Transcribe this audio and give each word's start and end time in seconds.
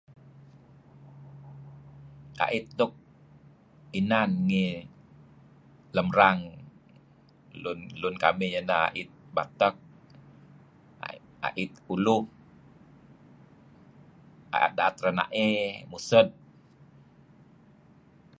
Ait 2.55 2.65
nuk 2.77 2.93
inan 3.99 4.29
ngi 4.47 4.67
lang 5.95 6.09
rang 6.19 6.39
lun 8.01 8.15
kamih 8.23 8.53
neh 8.69 8.85
ait 8.97 9.09
batek, 9.35 9.75
mait 11.51 11.71
uluh, 11.93 12.23
daet-daet 14.51 14.95
renaey, 15.05 15.53
mused. 15.89 16.27